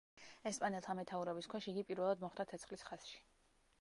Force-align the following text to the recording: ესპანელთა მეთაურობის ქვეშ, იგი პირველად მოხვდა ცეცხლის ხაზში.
ესპანელთა 0.51 0.95
მეთაურობის 0.99 1.49
ქვეშ, 1.51 1.67
იგი 1.73 1.83
პირველად 1.91 2.25
მოხვდა 2.25 2.47
ცეცხლის 2.53 2.87
ხაზში. 2.89 3.23